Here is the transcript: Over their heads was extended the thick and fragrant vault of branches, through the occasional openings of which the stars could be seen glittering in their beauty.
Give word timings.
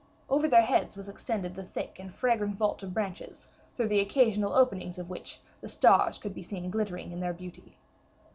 Over 0.31 0.47
their 0.47 0.63
heads 0.63 0.95
was 0.97 1.07
extended 1.07 1.53
the 1.53 1.61
thick 1.63 1.97
and 1.99 2.11
fragrant 2.11 2.55
vault 2.55 2.81
of 2.81 2.91
branches, 2.91 3.47
through 3.75 3.89
the 3.89 3.99
occasional 3.99 4.53
openings 4.53 4.97
of 4.97 5.11
which 5.11 5.39
the 5.61 5.67
stars 5.67 6.17
could 6.17 6.33
be 6.33 6.41
seen 6.41 6.71
glittering 6.71 7.11
in 7.11 7.19
their 7.19 7.33
beauty. 7.33 7.77